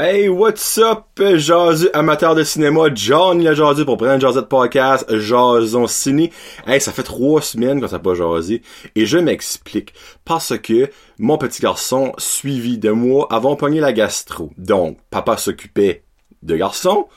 [0.00, 5.88] Hey, what's up, jazu amateur de cinéma, Johnny le jazu pour prendre Jazette Podcast, Jason
[5.88, 6.30] Ciné.
[6.68, 8.62] Hey, ça fait trois semaines qu'on s'est pas jasé,
[8.94, 9.92] et je m'explique,
[10.24, 10.88] parce que
[11.18, 14.52] mon petit garçon, suivi de moi, avons pogné la gastro.
[14.56, 16.04] Donc, papa s'occupait
[16.44, 17.08] de garçon,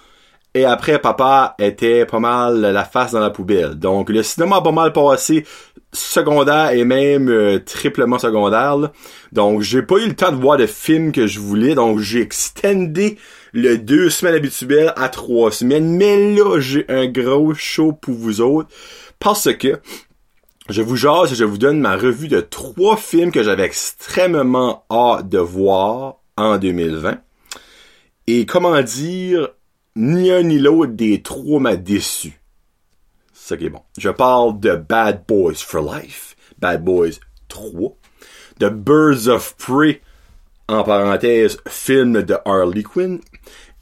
[0.56, 3.76] et après, papa était pas mal la face dans la poubelle.
[3.76, 5.46] Donc, le cinéma a pas mal passé
[5.94, 8.92] secondaire et même euh, triplement secondaire.
[9.32, 11.76] Donc, j'ai pas eu le temps de voir le film que je voulais.
[11.76, 13.18] Donc, j'ai extendé
[13.54, 15.96] le deux semaines habituelles à trois semaines.
[15.96, 18.70] Mais là, j'ai un gros show pour vous autres.
[19.20, 19.80] Parce que
[20.70, 24.86] je vous jase et je vous donne ma revue de trois films que j'avais extrêmement
[24.90, 27.18] hâte de voir en 2020.
[28.28, 29.50] Et comment dire,
[29.96, 32.41] ni un ni l'autre des trois m'a déçu.
[33.98, 37.96] Je parle de Bad Boys for Life, Bad Boys 3,
[38.60, 40.02] de Birds of Prey,
[40.68, 43.20] en parenthèse, film de Harley Quinn,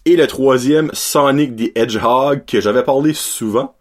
[0.05, 3.75] et le troisième, Sonic the Hedgehog, que j'avais parlé souvent,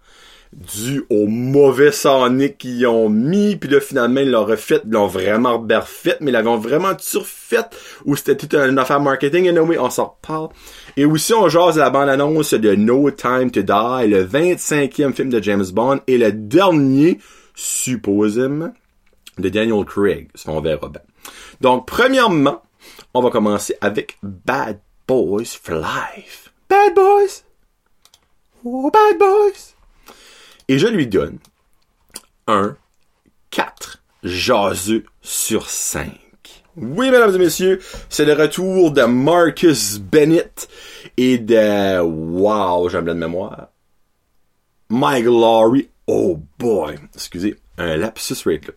[0.52, 5.06] dû au mauvais Sonic qu'ils ont mis, puis là, finalement, ils l'ont refait, ils l'ont
[5.06, 7.68] vraiment refait, mais ils l'avaient vraiment surfait,
[8.04, 10.48] ou c'était toute une affaire marketing, et anyway, on s'en reparle.
[10.96, 15.42] Et aussi, on jase la bande-annonce de No Time to Die, le 25e film de
[15.42, 17.18] James Bond, et le dernier,
[17.54, 18.72] supposément,
[19.38, 20.28] de Daniel Craig.
[20.34, 21.02] Ça, on verra bien.
[21.60, 22.62] Donc, premièrement,
[23.14, 26.52] on va commencer avec Bad Boys for Life.
[26.68, 27.44] Bad Boys!
[28.64, 29.77] Oh, Bad Boys!
[30.68, 31.38] Et je lui donne
[32.46, 32.76] un
[33.50, 36.12] 4 jaseux sur 5.
[36.76, 40.68] Oui, mesdames et messieurs, c'est le retour de Marcus Bennett
[41.16, 42.00] et de...
[42.00, 43.68] Wow, j'ai un blanc de mémoire.
[44.90, 45.88] Mike Laurie.
[46.06, 46.96] Oh boy.
[47.14, 48.74] Excusez, un lapsus rate là.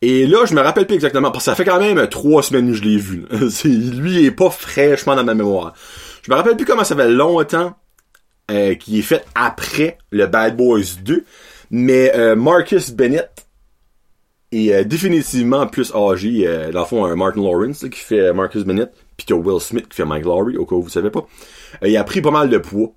[0.00, 2.70] Et là, je me rappelle plus exactement, parce que ça fait quand même trois semaines
[2.70, 3.26] que je l'ai vu.
[3.64, 5.74] lui, est pas fraîchement dans ma mémoire.
[6.22, 7.76] Je me rappelle plus comment ça fait longtemps
[8.50, 11.24] euh, qui est fait après le Bad Boys 2.
[11.70, 13.46] Mais euh, Marcus Bennett
[14.52, 16.46] est euh, définitivement plus âgé.
[16.72, 20.04] Dans le fond, Martin Lawrence qui fait Marcus Bennett, puis t'as Will Smith qui fait
[20.04, 21.26] Mike Laurie, au cas où vous savez pas.
[21.82, 22.92] il a pris pas mal de poids.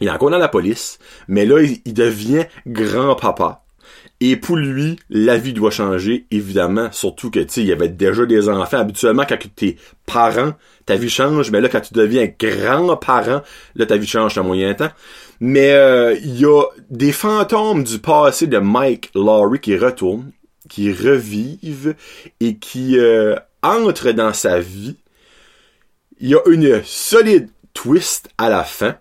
[0.00, 0.98] Il est encore dans la police,
[1.28, 3.59] mais là, il, il devient grand-papa.
[4.22, 6.92] Et pour lui, la vie doit changer, évidemment.
[6.92, 8.76] Surtout que, tu sais, il y avait déjà des enfants.
[8.76, 10.52] Habituellement, quand t'es parent,
[10.84, 11.50] ta vie change.
[11.50, 13.40] Mais là, quand tu deviens grand-parent,
[13.74, 14.90] là, ta vie change un moyen temps.
[15.40, 20.32] Mais euh, il y a des fantômes du passé de Mike Laurie qui retournent,
[20.68, 21.94] qui revivent
[22.40, 24.96] et qui euh, entrent dans sa vie.
[26.20, 28.96] Il y a une solide twist à la fin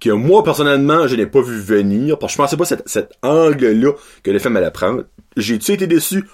[0.00, 3.12] que moi personnellement je n'ai pas vu venir parce que je pensais pas cet, cet
[3.22, 5.04] angle-là que le film allait prendre.
[5.36, 6.24] J'ai-tu été déçu?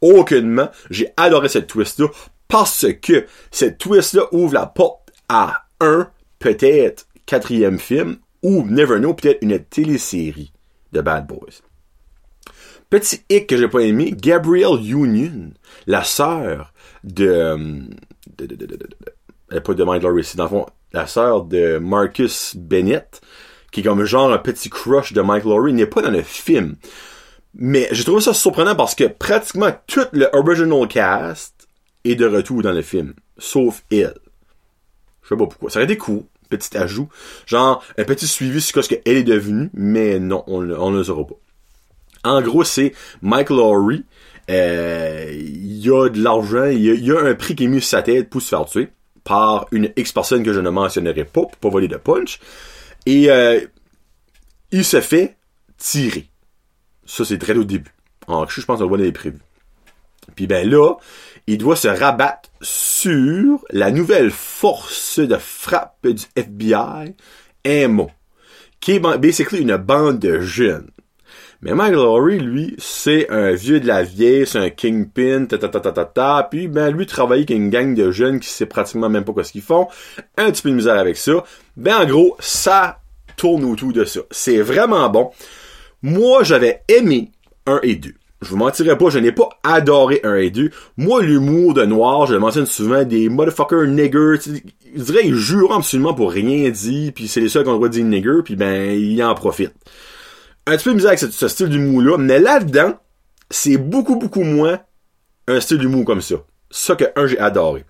[0.00, 0.68] Aucunement.
[0.90, 2.08] J'ai adoré cette twist-là
[2.48, 6.08] parce que cette twist-là ouvre la porte à un,
[6.38, 10.52] peut-être, quatrième film ou, never know, peut-être une télésérie
[10.92, 11.62] de Bad Boys.
[12.90, 15.50] Petit hic que j'ai pas aimé, Gabrielle Union,
[15.86, 16.72] la sœur
[17.04, 17.58] de,
[18.38, 18.88] de, de, de, de, de,
[19.50, 23.20] elle est pas de dans le fond, la sœur de Marcus Bennett,
[23.70, 26.76] qui est comme genre un petit crush de Mike Laurie, n'est pas dans le film.
[27.54, 31.68] Mais j'ai trouvé ça surprenant parce que pratiquement tout le original cast
[32.04, 34.18] est de retour dans le film, sauf elle.
[35.22, 35.70] Je sais pas pourquoi.
[35.70, 37.08] Ça aurait été cool, petit ajout.
[37.46, 41.26] Genre, un petit suivi sur ce qu'elle est devenue, mais non, on, ne le saura
[41.26, 41.34] pas.
[42.24, 44.04] En gros, c'est Mike Laurie,
[44.50, 47.90] euh, il y a de l'argent, il y a, un prix qui est mis sur
[47.90, 48.88] sa tête pour se faire tuer
[49.28, 52.40] par une X personne que je ne mentionnerai pas pour pas voler de punch.
[53.04, 53.60] Et euh,
[54.72, 55.36] il se fait
[55.76, 56.26] tirer.
[57.04, 57.94] Ça, c'est très au début.
[58.26, 59.38] En je pense qu'on le voit dans les prévus.
[60.34, 60.94] Puis ben là,
[61.46, 67.14] il doit se rabattre sur la nouvelle force de frappe du FBI,
[67.86, 68.10] MO,
[68.80, 70.90] qui est basically une bande de jeunes
[71.60, 71.94] mais Mike
[72.40, 76.48] lui, c'est un vieux de la vieille, c'est un kingpin, ta ta ta ta ta.
[76.48, 79.42] Puis ben lui travaille avec une gang de jeunes qui sait pratiquement même pas quoi
[79.42, 79.88] ce qu'ils font.
[80.36, 81.44] Un petit peu de misère avec ça.
[81.76, 83.00] Ben en gros, ça
[83.36, 84.20] tourne autour de ça.
[84.30, 85.30] C'est vraiment bon.
[86.02, 87.32] Moi, j'avais aimé
[87.66, 88.14] 1 et 2.
[88.40, 90.70] Je vous mentirais pas, je n'ai pas adoré 1 et 2.
[90.96, 94.36] Moi, l'humour de noir, je le mentionne souvent, des motherfuckers niggers,
[94.94, 98.04] je dirais, ils jurent absolument pour rien dire, puis c'est les seuls qu'on doit dire
[98.04, 99.74] nigger, puis ben, ils en profitent
[100.68, 102.94] un petit peu misère avec ce, ce style d'humour-là, mais là-dedans,
[103.50, 104.80] c'est beaucoup, beaucoup moins
[105.46, 106.36] un style d'humour comme ça.
[106.70, 107.84] Ça que, un, j'ai adoré.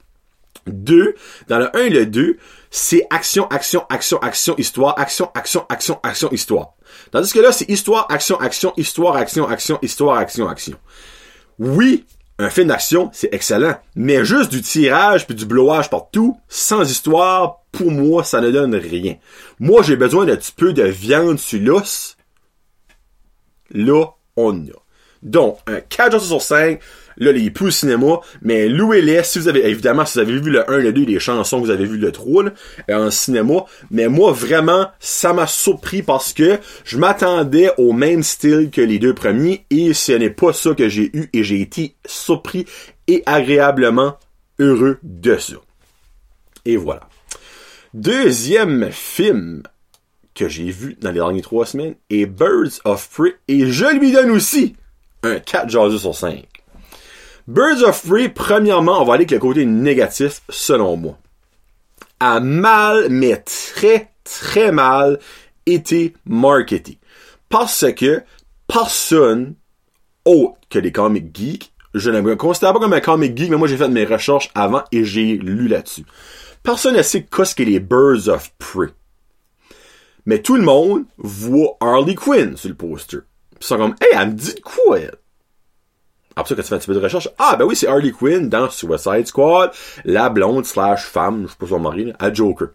[0.67, 1.15] Deux,
[1.49, 2.37] dans le 1 et le 2,
[2.71, 6.75] c'est action, action, action, action, histoire, action, action, action, action, histoire.
[7.11, 10.77] Tandis que là, c'est histoire, action, action, histoire, action, action, histoire, action, action.
[11.59, 12.05] Oui,
[12.41, 13.75] Un film d'action, c'est excellent.
[13.97, 18.77] Mais juste du tirage puis du blowage partout, sans histoire, pour moi, ça ne donne
[18.77, 19.17] rien.
[19.59, 22.17] Moi, j'ai besoin d'un petit peu de viande sur l'os.
[23.71, 24.07] Là,
[24.37, 24.83] on a.
[25.23, 26.79] Donc, un 4 sur 5,
[27.17, 30.39] là, il est plus au cinéma, mais louez-les, si vous avez, évidemment, si vous avez
[30.39, 33.65] vu le 1, le 2, les chansons, vous avez vu le 3, là, en cinéma,
[33.91, 38.99] mais moi, vraiment, ça m'a surpris parce que je m'attendais au même style que les
[38.99, 42.65] deux premiers, et ce n'est pas ça que j'ai eu, et j'ai été surpris
[43.09, 44.19] et agréablement
[44.61, 45.55] heureux de ça.
[46.65, 47.09] Et voilà.
[47.95, 49.63] Deuxième film
[50.39, 54.13] que j'ai vu dans les dernières trois semaines est Birds of Prey, et je lui
[54.13, 54.77] donne aussi
[55.25, 56.47] un 4 jaseux sur 5.
[57.49, 61.19] Birds of Prey, premièrement, on va aller avec le côté négatif, selon moi.
[62.21, 65.19] A mal, mais très, très mal,
[65.67, 66.99] été marketé.
[67.49, 68.23] Parce que
[68.69, 69.55] personne
[70.25, 73.57] autre que les comic geeks, je ne me considère pas comme un comic geek, mais
[73.57, 76.05] moi j'ai fait mes recherches avant et j'ai lu là-dessus.
[76.63, 78.91] Personne ne sait qu'est-ce que les Birds of Prey.
[80.29, 83.21] Mais tout le monde voit Harley Quinn sur le poster.
[83.59, 85.15] Ils sont comme, hey, elle me dit quoi, elle?
[86.37, 88.13] Après ça, quand tu fais un petit peu de recherche, ah, ben oui, c'est Harley
[88.13, 89.71] Quinn dans Suicide Squad,
[90.05, 92.69] la blonde slash femme, je sais pas son mari, à Joker.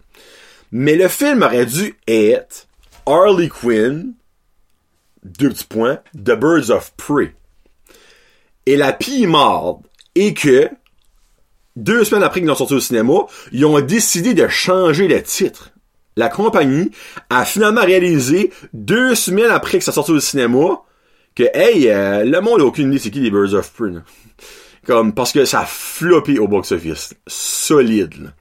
[0.72, 2.66] Mais le film aurait dû être
[3.06, 4.16] Harley Quinn,
[5.24, 7.36] deux petits points, The Birds of Prey.
[8.66, 9.84] Et la pire marde
[10.16, 10.72] est que,
[11.76, 15.73] deux semaines après qu'ils ont sorti au cinéma, ils ont décidé de changer le titre
[16.16, 16.92] la compagnie
[17.30, 20.82] a finalement réalisé deux semaines après que ça sortait au cinéma
[21.36, 23.94] que hey euh, le monde a aucune idée c'est qui les Birds of Prey
[24.86, 28.34] comme parce que ça a floppé au box office solide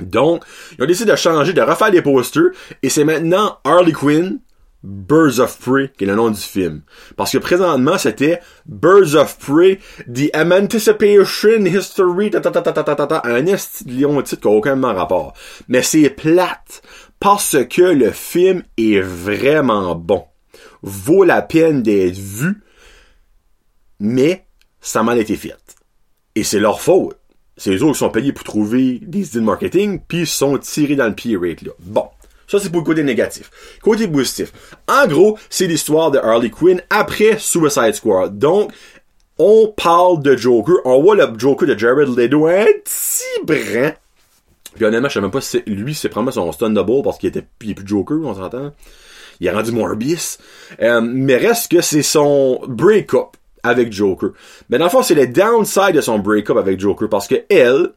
[0.00, 0.44] donc
[0.78, 2.50] ils ont décidé de changer de refaire des posters
[2.82, 4.40] et c'est maintenant Harley Quinn
[4.82, 6.82] Birds of Prey, qui est le nom du film.
[7.16, 9.78] Parce que présentement, c'était Birds of Prey,
[10.12, 14.54] The Anticipation History, ta, ta, ta, ta, ta, ta, ta, un lion titre qui n'a
[14.54, 15.34] aucun rapport.
[15.68, 16.82] Mais c'est plate,
[17.18, 20.24] parce que le film est vraiment bon.
[20.82, 22.62] Vaut la peine d'être vu,
[23.98, 24.46] mais
[24.80, 25.54] ça m'a été fait.
[26.34, 27.18] Et c'est leur faute.
[27.58, 30.96] C'est eux autres qui sont payés pour trouver des idées de marketing, puis sont tirés
[30.96, 31.72] dans le pied rate, là.
[31.80, 32.08] Bon.
[32.50, 33.48] Ça, c'est pour le côté négatif.
[33.80, 34.52] Côté positif.
[34.88, 38.38] En gros, c'est l'histoire de Harley Quinn après Suicide Squad.
[38.38, 38.72] Donc,
[39.38, 40.78] on parle de Joker.
[40.84, 43.92] On voit le Joker de Jared Leto un petit brin.
[44.74, 47.46] Puis honnêtement, je sais même pas si lui, c'est probablement son double parce qu'il était,
[47.62, 48.72] il plus Joker, on s'entend.
[49.38, 50.38] Il a rendu Morbius.
[50.82, 54.30] Euh, mais reste que c'est son break-up avec Joker.
[54.70, 57.90] Mais dans le fond, c'est le downside de son break-up avec Joker parce que elle,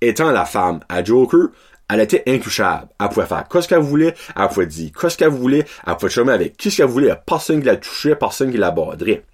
[0.00, 1.50] étant la femme à Joker,
[1.90, 2.88] elle était intouchable.
[3.00, 5.96] Elle pouvait faire quoi ce qu'elle voulait, elle pouvait dire quoi ce qu'elle voulait, elle
[5.96, 9.24] pouvait chômer avec qui ce qu'elle voulait, personne qui la touchait, personne qui la borderait.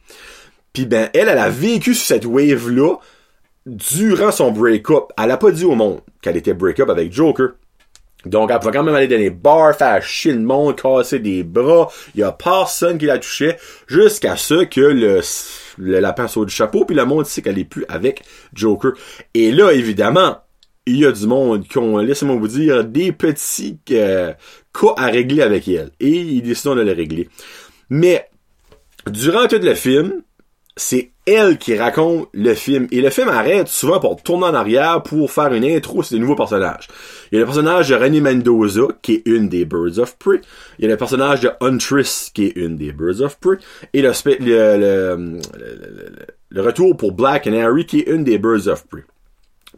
[0.72, 2.96] Puis ben, elle, elle a vécu sur cette wave-là
[3.66, 5.12] durant son break-up.
[5.18, 7.50] Elle a pas dit au monde qu'elle était break-up avec Joker.
[8.24, 11.44] Donc, elle pouvait quand même aller dans les bars, faire chier le monde, casser des
[11.44, 11.88] bras.
[12.14, 13.56] Il y a personne qui la touchait
[13.86, 15.20] jusqu'à ce que le,
[16.00, 18.92] lapin saute du chapeau, puis le monde sait qu'elle est plus avec Joker.
[19.34, 20.38] Et là, évidemment,
[20.86, 24.32] il y a du monde qui ont, laissez-moi vous dire, des petits euh,
[24.72, 25.90] cas à régler avec elle.
[25.98, 27.28] Et ils décident de les régler.
[27.90, 28.28] Mais,
[29.10, 30.22] durant tout le film,
[30.76, 32.86] c'est elle qui raconte le film.
[32.92, 36.20] Et le film arrête souvent pour tourner en arrière pour faire une intro sur des
[36.20, 36.86] nouveaux personnages.
[37.32, 40.40] Il y a le personnage de René Mendoza, qui est une des Birds of Prey.
[40.78, 43.56] Il y a le personnage de Huntress, qui est une des Birds of Prey.
[43.92, 45.40] Et le, le,
[46.50, 49.02] le retour pour Black and Harry, qui est une des Birds of Prey.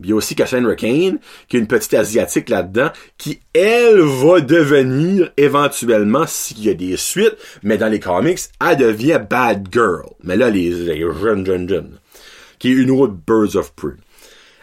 [0.01, 4.41] Il y a aussi Cassandra Kane, qui est une petite asiatique là-dedans, qui, elle, va
[4.41, 10.05] devenir éventuellement, s'il y a des suites, mais dans les comics, elle devient Bad Girl.
[10.23, 11.99] Mais là, les, les jeunes, jeunes, jeunes.
[12.59, 13.95] Qui est une autre Birds of Prey.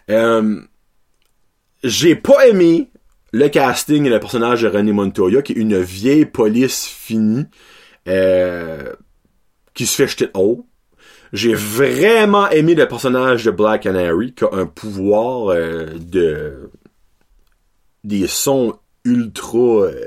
[0.10, 0.62] Euh,
[1.84, 2.90] j'ai pas aimé
[3.32, 7.46] le casting et le personnage de René Montoya, qui est une vieille police finie,
[8.08, 8.94] euh,
[9.74, 10.66] qui se fait jeter haut.
[11.34, 16.70] J'ai vraiment aimé le personnage de Black Canary qui a un pouvoir euh, de
[18.04, 20.06] des sons ultra euh,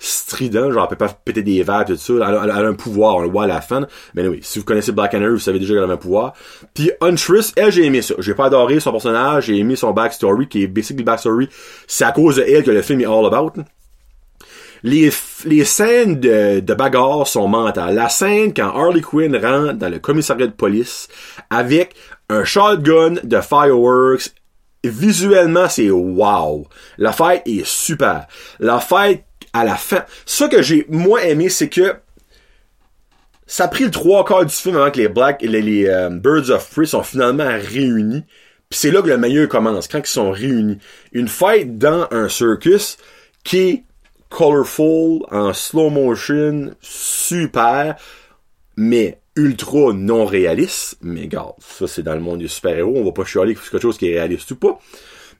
[0.00, 2.12] stridents, genre elle peut pas péter des verres tout ça.
[2.14, 3.86] Elle, a un pouvoir, on le voit à la fin.
[4.14, 6.34] Mais oui, si vous connaissez Black Canary, vous savez déjà qu'elle a un pouvoir.
[6.74, 8.14] Puis Huntress, elle j'ai aimé ça.
[8.18, 11.48] J'ai pas adoré son personnage, j'ai aimé son backstory qui est basically backstory.
[11.86, 13.52] C'est à cause de elle que le film est all about
[14.82, 15.10] les,
[15.44, 17.94] les scènes de, de bagarre sont mentales.
[17.94, 21.08] La scène quand Harley Quinn rentre dans le commissariat de police
[21.50, 21.94] avec
[22.28, 24.30] un shotgun de fireworks,
[24.84, 26.66] visuellement c'est wow.
[26.98, 28.26] La fête est super.
[28.58, 31.96] La fête à la fin, ce que j'ai moins aimé, c'est que
[33.46, 36.08] ça a pris le trois quarts du film avant que les Black, les, les euh,
[36.08, 38.22] Birds of Prey sont finalement réunis.
[38.68, 40.78] Puis c'est là que le meilleur commence, quand ils sont réunis.
[41.10, 42.96] Une fight dans un circus
[43.42, 43.84] qui est
[44.30, 47.96] colorful, en slow motion, super,
[48.76, 50.96] mais ultra non réaliste.
[51.02, 53.82] Mais regarde, ça c'est dans le monde des super-héros, on va pas chialer c'est quelque
[53.82, 54.78] chose qui est réaliste ou pas.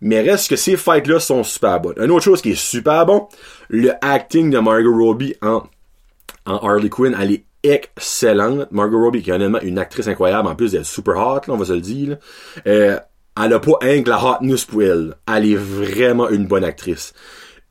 [0.03, 1.97] Mais reste que ces fights-là sont super bonnes.
[1.99, 3.29] Une autre chose qui est super bon,
[3.69, 5.63] le acting de Margot Robbie en,
[6.47, 8.73] en Harley Quinn, elle est excellente.
[8.73, 11.59] Margot Robbie, qui est honnêtement une actrice incroyable, en plus d'être super hot, là, on
[11.59, 12.17] va se le dire.
[12.67, 12.99] Euh,
[13.43, 15.15] elle a pas un la hotness pour elle.
[15.33, 17.13] Elle est vraiment une bonne actrice.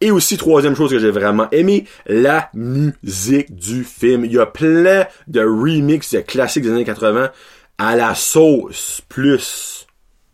[0.01, 4.23] Et aussi, troisième chose que j'ai vraiment aimé, la musique du film.
[4.23, 7.31] Il y a plein de remixes de classiques des années 80
[7.77, 9.87] à la sauce plus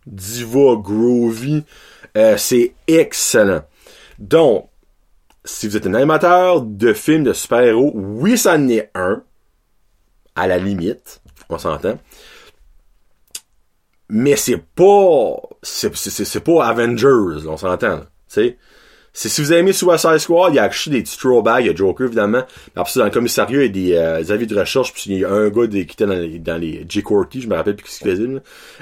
[0.06, 1.64] diva groovy.
[2.16, 3.64] Euh, c'est excellent.
[4.20, 4.70] Donc,
[5.44, 9.24] si vous êtes un amateur de films de super-héros, oui, ça en est un.
[10.36, 11.22] À la limite.
[11.50, 11.98] On s'entend.
[14.10, 18.58] Mais c'est pas, c'est, c'est, pas Avengers, on s'entend, tu sais.
[19.18, 21.70] C'est si vous avez aimé Suicide Squad, il y a des petits throwbacks, il y
[21.70, 22.44] a Joker évidemment.
[22.76, 25.04] Après ça, dans le commissariat, il y a des, euh, des avis de recherche, puis
[25.06, 27.02] il y a un gars qui était dans les, dans les J.
[27.02, 28.28] Corty, je me rappelle plus ce qu'il faisait.
[28.28, 28.40] Là.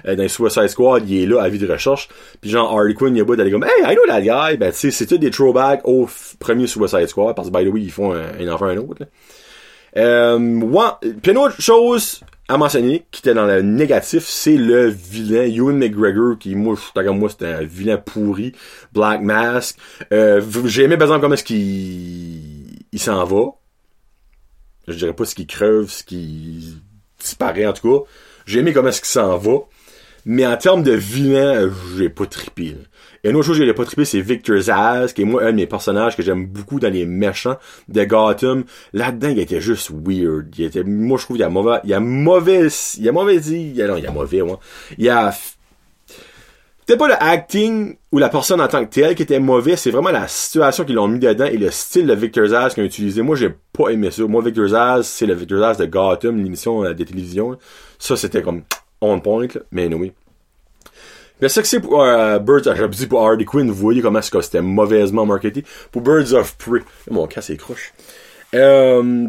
[0.08, 2.10] Euh, dans les Suicide Squad, il est là, avis de recherche.
[2.42, 4.58] Puis genre Harley Quinn, il y a beau d'aller comme Hey, I know that guy!
[4.58, 6.10] Ben tu sais, c'est tout des throwbacks au
[6.40, 9.02] premier Suicide Squad, parce que by the way, ils font un, un enfant un autre.
[9.02, 9.06] Là.
[9.98, 11.12] Euh, ouais.
[11.22, 15.78] Puis une autre chose à mentionner qui était dans le négatif, c'est le vilain Ewan
[15.78, 18.54] McGregor qui moi je comme moi c'était un vilain pourri,
[18.92, 19.78] Black Mask.
[20.12, 23.52] Euh, j'ai aimé par exemple comment est-ce qu'il il s'en va.
[24.88, 26.76] Je dirais pas ce qu'il creve, ce qui
[27.20, 28.10] disparaît en tout cas.
[28.46, 29.60] J'ai aimé comment est-ce qu'il s'en va.
[30.26, 32.76] Mais en termes de vilain, j'ai pas trippé.
[33.24, 35.52] Et une autre chose que j'ai pas trippé, c'est Victor Zaz, qui est moi un
[35.52, 38.64] de mes personnages que j'aime beaucoup dans les méchants de Gotham.
[38.92, 40.54] Là-dedans, il était juste weird.
[40.58, 43.10] Il était, moi, je trouve, il y a mauvais, il y a mauvais, il y
[43.10, 44.60] a mauvais dit, il a, non, il y a mauvais, moi.
[44.98, 45.34] Il y a,
[46.86, 49.90] c'était pas le acting ou la personne en tant que telle qui était mauvais, c'est
[49.90, 52.86] vraiment la situation qu'ils l'ont mis dedans et le style de Victor Zaz qu'ils ont
[52.86, 53.22] utilisé.
[53.22, 54.24] Moi, j'ai pas aimé ça.
[54.24, 57.58] Moi, Victor Zaz, c'est le Victor Zaz de Gotham, l'émission euh, de télévision.
[58.00, 58.64] Ça, c'était comme
[59.04, 59.62] on point, là.
[59.72, 60.14] mais oui.
[61.42, 64.62] Mais ça c'est pour euh, Birds, j'avais dit pour Harley Quinn, vous voyez comment c'était
[64.62, 65.66] mauvaisement marketé.
[65.92, 67.94] Pour Birds of Prey, mon cas c'est croche.
[68.54, 69.28] Euh,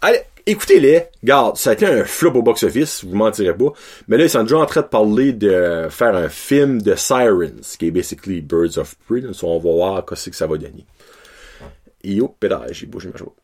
[0.00, 1.04] allez, écoutez-les.
[1.22, 3.72] Garde, ça a été un flop au box-office, vous mentirez pas.
[4.08, 7.76] Mais là, ils sont déjà en train de parler de faire un film de Sirens,
[7.78, 9.20] qui est basically Birds of Prey.
[9.20, 10.86] Donc, on va voir qu'est-ce que ça va donner.
[12.02, 13.34] Et hop, j'ai bougé ma joie.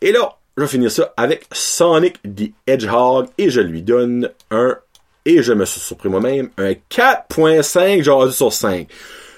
[0.00, 4.76] Et là, je vais finir ça avec Sonic the Hedgehog et je lui donne un
[5.24, 8.88] et je me suis surpris moi-même, un 4.5 genre sur 5.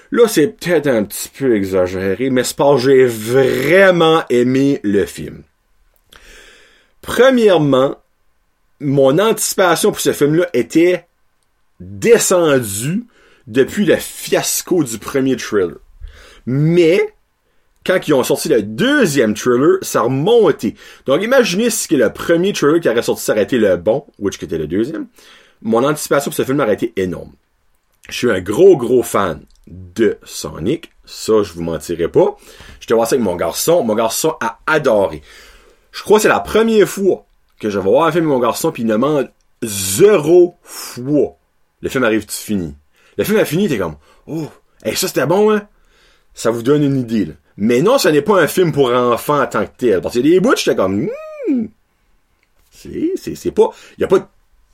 [0.09, 5.43] Là, c'est peut-être un petit peu exagéré, mais c'est que j'ai vraiment aimé le film.
[7.03, 7.97] Premièrement,
[8.79, 11.05] mon anticipation pour ce film-là était
[11.79, 13.03] descendue
[13.45, 15.77] depuis le fiasco du premier trailer.
[16.47, 17.13] Mais,
[17.85, 20.75] quand ils ont sorti le deuxième trailer, ça a remonté.
[21.05, 24.67] Donc, imaginez si le premier trailer qui aurait sorti été le bon, which était le
[24.67, 25.07] deuxième
[25.61, 27.33] mon anticipation pour ce film aurait été énorme.
[28.09, 30.91] Je suis un gros, gros fan de Sonic.
[31.05, 32.35] Ça, je vous mentirai pas.
[32.79, 33.83] Je te vois ça avec mon garçon.
[33.83, 35.21] Mon garçon a adoré.
[35.91, 37.25] Je crois que c'est la première fois
[37.59, 39.29] que je vais voir un film avec mon garçon puis il demande
[39.61, 41.35] zéro fois.
[41.81, 42.75] Le film arrive-tu fini?
[43.17, 44.47] Le film a fini, t'es comme, oh,
[44.83, 45.67] et ça c'était bon, hein?
[46.33, 47.33] Ça vous donne une idée, là.
[47.57, 50.01] Mais non, ce n'est pas un film pour enfants en tant que tel.
[50.01, 51.09] Parce a des bouts, j'étais comme,
[51.47, 51.65] hmm,
[52.71, 54.25] c'est, c'est, c'est pas, y a pas de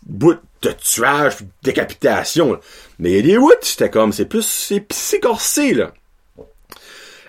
[0.05, 2.59] bout de tuage, de décapitation.
[2.99, 5.91] Mais il y a des bouts, c'était comme, c'est plus, c'est, c'est corsé, là.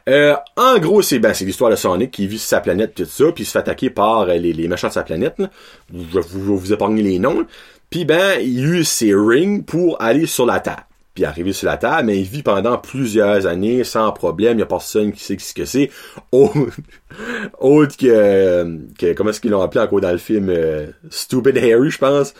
[0.08, 3.04] Euh, en gros, c'est ben, c'est l'histoire de Sonic qui vit sur sa planète tout
[3.04, 5.34] ça, puis il se fait attaquer par euh, les, les méchants de sa planète.
[5.38, 5.50] Là.
[5.92, 7.46] Je vous, vous épargner les noms.
[7.90, 10.87] Puis ben, il use ses rings pour aller sur la Terre.
[11.18, 14.56] Puis arriver sur la Terre, mais il vit pendant plusieurs années sans problème.
[14.56, 15.90] Il y a personne qui sait ce que c'est.
[16.30, 21.90] Autre que, que comment est-ce qu'ils l'ont appelé encore dans le film euh, Stupid Harry,
[21.90, 22.34] je pense?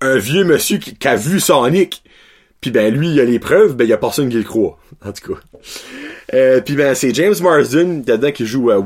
[0.00, 2.04] Un vieux monsieur qui, a vu Sonic.
[2.60, 4.78] Puis ben lui, il a les preuves, ben il y a personne qui le croit.
[5.04, 5.40] En tout cas.
[6.32, 8.80] Euh, puis ben c'est James Marsden dedans qui joue euh,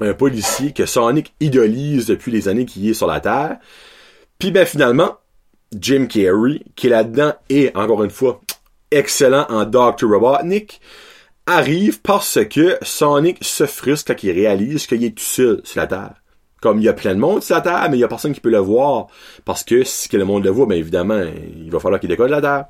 [0.00, 3.56] un policier que Sonic idolise depuis les années qu'il est sur la Terre.
[4.38, 5.16] Puis ben finalement,
[5.74, 8.40] Jim Carrey, qui là-dedans et encore une fois
[8.90, 10.08] excellent en Dr.
[10.08, 10.80] Robotnik,
[11.46, 15.86] arrive parce que Sonic se frustre quand il réalise qu'il est tout seul sur la
[15.86, 16.14] Terre.
[16.60, 18.32] Comme il y a plein de monde sur la Terre, mais il y a personne
[18.32, 19.08] qui peut le voir.
[19.44, 21.22] Parce que si le monde le voit, bien évidemment,
[21.56, 22.66] il va falloir qu'il décolle la Terre.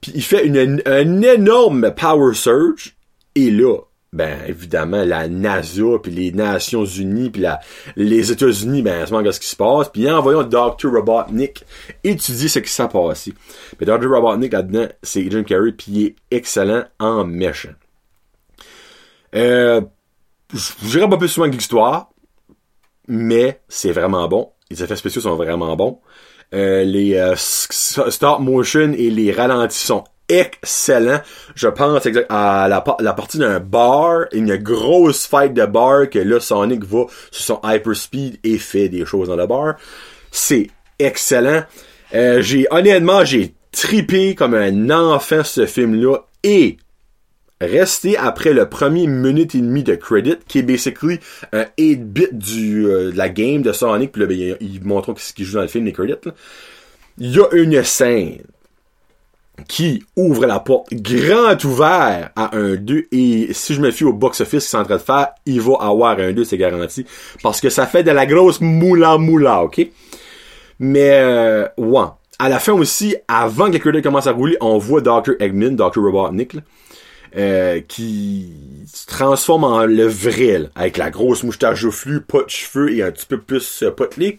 [0.00, 2.96] Puis il fait une, un énorme power surge.
[3.34, 3.78] Et là,
[4.12, 7.60] ben évidemment la NASA puis les Nations Unies puis la
[7.96, 11.64] les États-Unis ben c'est ce qui se passe puis en voyant Dr Robotnik
[12.04, 13.34] étudier ce qui s'est passé.
[13.78, 17.74] Mais Dr Robotnik là-dedans c'est Jim Carrey puis il est excellent en méchant.
[19.34, 19.82] Euh,
[20.54, 22.10] je dirais pas plus souvent que l'histoire,
[23.06, 24.52] mais c'est vraiment bon.
[24.70, 26.00] Les effets spéciaux sont vraiment bons.
[26.54, 31.20] Euh, les euh, stop motion et les ralentis sont excellent.
[31.54, 36.84] Je pense à la, partie d'un bar, une grosse fight de bar que là Sonic
[36.84, 39.76] va sur son hyperspeed et fait des choses dans le bar.
[40.30, 40.68] C'est
[40.98, 41.64] excellent.
[42.14, 46.78] Euh, j'ai honnêtement j'ai tripé comme un enfant ce film-là et
[47.60, 51.18] resté après le premier minute et demie de credit qui est basically
[51.52, 55.32] un 8-bit du euh, de la game de Sonic puis là ben, ils montrent ce
[55.32, 56.14] qu'il joue dans le film les credits.
[57.18, 58.42] Il y a une scène
[59.66, 64.12] qui ouvre la porte grand ouvert à un 2 et si je me fie au
[64.12, 67.04] box-office qu'ils sont en train de faire, il va avoir un 2, c'est garanti.
[67.42, 69.86] Parce que ça fait de la grosse moula moula, ok?
[70.78, 72.06] Mais, euh, ouais.
[72.38, 75.32] À la fin aussi, avant que les crédits commencent à rouler, on voit Dr.
[75.40, 75.96] Eggman, Dr.
[75.96, 76.60] Robotnik, là,
[77.36, 78.52] euh, qui
[78.86, 83.10] se transforme en le vrai, avec la grosse moustache flux, pas de cheveux et un
[83.10, 84.38] petit peu plus euh, potelé,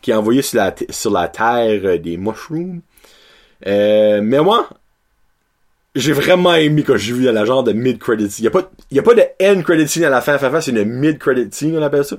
[0.00, 2.80] qui est envoyé sur la, sur la terre euh, des mushrooms.
[3.66, 4.68] Euh, mais moi,
[5.96, 8.44] j'ai vraiment aimé quand j'ai vu la genre de mid-credit scene.
[8.90, 10.84] Il y a a pas de end credit scene à la fin, fin, c'est une
[10.84, 12.16] mid-credit scene, on appelle ça.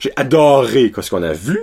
[0.00, 1.60] J'ai adoré ce qu'on a vu.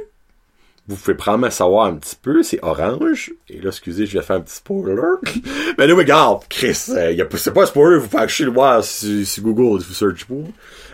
[0.88, 3.34] Vous pouvez probablement savoir un petit peu, c'est orange.
[3.50, 5.01] Et là, excusez, je vais faire un petit spoiler.
[5.79, 9.10] Mais là, regarde, Chris, euh, c'est pas un spoiler, vous pouvez acheter le voir sur,
[9.41, 10.44] Google, si vous search pour.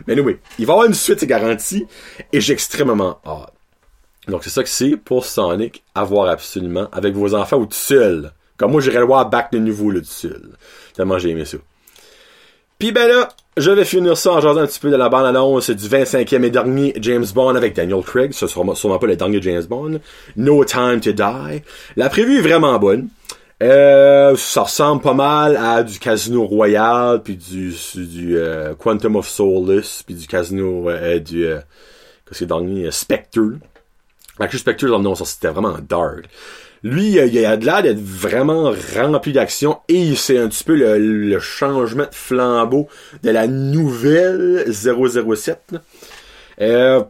[0.08, 1.86] Mais anyway, il va y avoir une suite, c'est garanti.
[2.32, 3.54] Et j'ai extrêmement hâte.
[4.28, 7.74] Donc c'est ça que c'est pour Sonic, à voir absolument, avec vos enfants ou tout
[7.74, 8.32] seul.
[8.58, 10.50] Comme moi, j'irais le voir back de nouveau, le tout seul.
[10.94, 11.58] Tellement j'ai aimé ça.
[12.78, 15.70] Puis ben là, je vais finir ça en jasant un petit peu de la bande-annonce
[15.70, 18.34] du 25e et dernier James Bond avec Daniel Craig.
[18.34, 20.00] Ce sera sûrement pas le dernier James Bond.
[20.38, 21.62] No Time to Die.
[21.96, 23.10] La prévue est vraiment bonne.
[23.62, 29.28] Euh, ça ressemble pas mal à du Casino Royale, puis du, du euh, Quantum of
[29.28, 31.46] Solace, puis du Casino euh, du...
[31.46, 32.90] Euh, qu'est-ce que c'est dernier?
[32.90, 33.42] Spectre.
[34.40, 36.28] L'acteur Spectre, non, ça c'était vraiment dark.
[36.84, 41.40] Lui, il a de l'air d'être vraiment rempli d'action et c'est un petit peu le,
[41.40, 42.88] changement de flambeau
[43.22, 45.76] de la nouvelle 007.
[46.60, 47.04] Euh,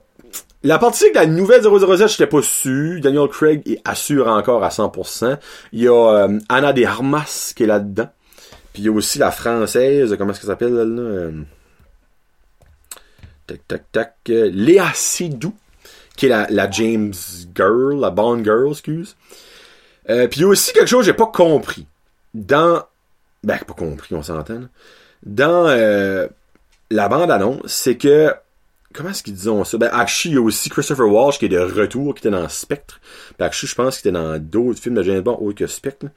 [0.64, 3.00] la partie de la nouvelle 007, j'étais pas sûr.
[3.00, 5.38] Daniel Craig assure encore à 100%.
[5.72, 8.10] Il y a euh, Anna de Armas qui est là-dedans.
[8.74, 10.76] Puis il y a aussi la française, comment est-ce qu'elle s'appelle?
[10.76, 11.32] Euh,
[13.48, 14.16] tac, tac, tac.
[14.28, 15.54] Léa Sidou
[16.16, 17.14] qui est la, la James
[17.56, 19.16] Girl, la Bond Girl, excuse.
[20.10, 21.86] Euh, Puis il y a aussi quelque chose que j'ai pas compris.
[22.34, 22.84] Dans...
[23.44, 24.62] Ben, pas compris, on s'entend.
[25.24, 26.28] Dans euh,
[26.90, 28.34] la bande-annonce, c'est que...
[28.94, 29.78] Comment est-ce qu'ils disent ça?
[29.78, 32.50] Ben, actually, il y a aussi Christopher Walsh qui est de retour, qui était dans
[32.50, 33.00] Spectre.
[33.40, 36.08] Ben, actually, je pense qu'il était dans d'autres films de James Bond autres que Spectre.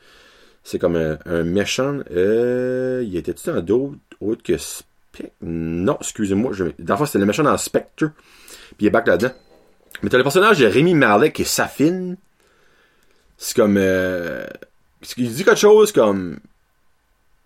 [0.65, 2.01] C'est comme un, méchant.
[2.11, 5.35] Euh, il était-tu dans d'autres autres que Spectre?
[5.43, 6.53] Non, excusez-moi.
[6.53, 6.65] Je...
[6.79, 8.11] Dans c'était le méchant dans Spectre.
[8.77, 9.35] Puis il est back là-dedans.
[10.05, 12.19] Mais t'as le personnage de Rémi Marley qui est Safine.
[13.39, 13.77] C'est comme...
[13.79, 14.47] Euh,
[15.17, 16.41] il dit quelque chose comme...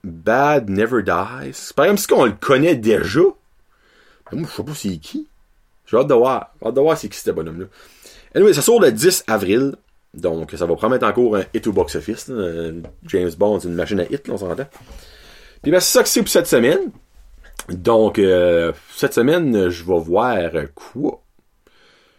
[0.03, 1.53] Bad never dies.
[1.53, 3.21] C'est pas comme si on le connaît déjà?
[4.33, 5.29] Mais moi, je sais pas c'est qui.
[5.87, 6.53] J'ai hâte de voir.
[6.61, 7.67] J'ai hâte de voir c'est qui ce bonhomme-là.
[8.35, 9.77] Anyway, ça sort le 10 avril.
[10.15, 12.29] Donc, ça va promettre encore un hit au box-office.
[13.05, 14.67] James Bond, c'est une machine à hit, on s'entend.
[15.63, 16.91] Puis ben, c'est ça que c'est pour cette semaine.
[17.69, 21.23] Donc, euh, cette semaine, je vais voir quoi?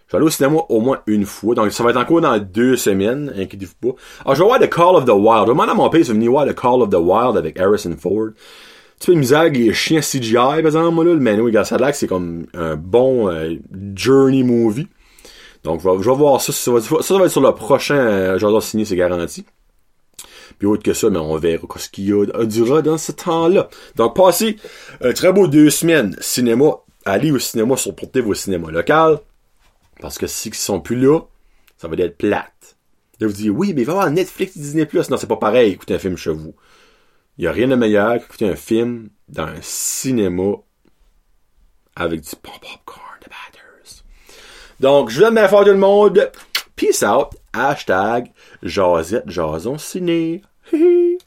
[0.10, 1.54] Je vais aller au cinéma au moins une fois.
[1.54, 3.32] Donc, ça va être encore dans deux semaines.
[3.38, 4.02] Inquiétez-vous pas.
[4.26, 5.46] Ah, je vais voir The Call of the Wild.
[5.46, 7.96] Je demande à mon père de venir voir The Call of the Wild avec Harrison
[7.96, 8.30] Ford.
[9.00, 11.16] Tu peux misère avec les chiens CGI, par exemple, là.
[11.16, 13.54] Mais oui, ça a l'air que c'est comme un bon euh,
[13.96, 14.88] journey movie.
[15.64, 16.54] Donc, je vais, voir ça.
[16.54, 19.46] Ça va, ça va, être sur le prochain euh, J'adore signer, c'est garanti.
[20.58, 23.70] Puis autre que ça, mais on verra ce qu'il y a durera dans ce temps-là.
[23.96, 24.56] Donc, passez
[25.02, 26.80] un très beau deux semaines cinéma.
[27.06, 29.22] Allez au cinéma, supportez vos cinémas locaux.
[30.00, 31.22] Parce que si ils sont plus là,
[31.78, 32.78] ça va être plate.
[33.20, 34.88] Là, vous dites, oui, mais il va y avoir Netflix Disney+.
[34.94, 36.56] Non, c'est pas pareil, écouter un film chez vous.
[37.38, 40.54] Il y a rien de meilleur qu'écouter un film dans un cinéma
[41.96, 44.04] avec du popcorn de batters.
[44.80, 46.32] Donc, je vous bien fort tout le monde.
[46.76, 47.30] Peace out.
[47.52, 48.32] Hashtag
[48.64, 50.42] Jazette Jason Ciné.